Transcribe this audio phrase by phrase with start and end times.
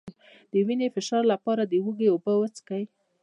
[0.51, 2.83] د وینې د فشار لپاره د هوږې اوبه وڅښئ